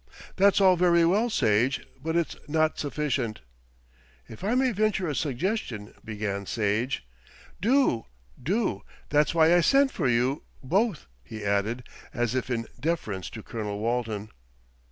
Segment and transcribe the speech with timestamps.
[0.35, 3.41] "That's all very well, Sage, but it's not sufficient."
[4.27, 7.07] "If I may venture a suggestion" began Sage.
[7.61, 8.07] "Do
[8.41, 11.83] do, that's why I sent for you both," he added,
[12.15, 14.31] as if in deference to Colonel Walton.